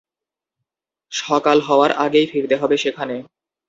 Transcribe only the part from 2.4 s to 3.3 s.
হবে সেখানে।